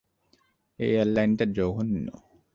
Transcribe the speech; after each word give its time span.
এই 0.79 0.89
এয়ারলাইনটা 0.91 1.45
জঘন্য। 1.55 2.05